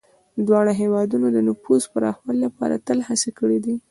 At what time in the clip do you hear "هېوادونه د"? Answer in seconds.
0.81-1.37